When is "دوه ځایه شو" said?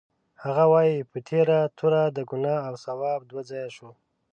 3.29-3.89